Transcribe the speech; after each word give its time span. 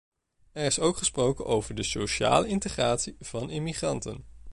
Er 0.51 0.65
is 0.65 0.79
ook 0.79 0.97
gesproken 0.97 1.45
over 1.45 1.75
de 1.75 1.83
sociale 1.83 2.47
integratie 2.47 3.15
van 3.19 3.49
immigranten. 3.49 4.25